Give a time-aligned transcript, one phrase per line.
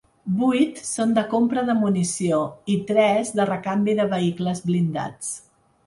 [0.37, 2.41] Vuit són de compra de munició
[2.77, 5.35] i tres de recanvis de vehicles blindats.